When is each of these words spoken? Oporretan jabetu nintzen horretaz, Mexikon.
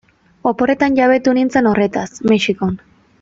Oporretan 0.51 0.95
jabetu 1.01 1.35
nintzen 1.39 1.71
horretaz, 1.73 2.09
Mexikon. 2.33 2.75